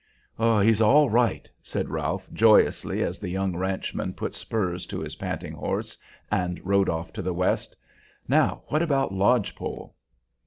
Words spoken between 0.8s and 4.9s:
all right!" said Ralph, joyously, as the young ranchman put spurs